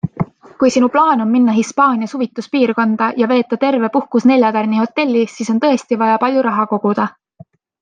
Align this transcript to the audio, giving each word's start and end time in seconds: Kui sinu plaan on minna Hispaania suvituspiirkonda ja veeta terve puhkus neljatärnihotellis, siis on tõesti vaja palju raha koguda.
Kui 0.61 0.69
sinu 0.75 0.87
plaan 0.93 1.21
on 1.25 1.29
minna 1.33 1.53
Hispaania 1.57 2.09
suvituspiirkonda 2.13 3.11
ja 3.23 3.29
veeta 3.33 3.61
terve 3.65 3.91
puhkus 3.99 4.27
neljatärnihotellis, 4.33 5.37
siis 5.37 5.55
on 5.55 5.63
tõesti 5.69 6.01
vaja 6.05 6.19
palju 6.27 6.45
raha 6.51 6.67
koguda. 6.75 7.09